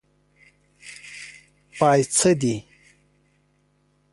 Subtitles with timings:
[1.77, 2.55] پايڅۀ دې.